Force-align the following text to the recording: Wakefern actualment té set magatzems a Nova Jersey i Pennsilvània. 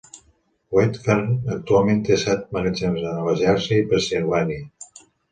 Wakefern 0.77 1.25
actualment 1.55 1.99
té 2.07 2.17
set 2.21 2.47
magatzems 2.57 3.05
a 3.09 3.11
Nova 3.17 3.35
Jersey 3.41 3.83
i 3.83 3.85
Pennsilvània. 3.93 4.65